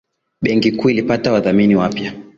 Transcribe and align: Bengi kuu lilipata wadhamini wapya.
Bengi 0.41 0.71
kuu 0.71 0.89
lilipata 0.89 1.31
wadhamini 1.31 1.75
wapya. 1.75 2.13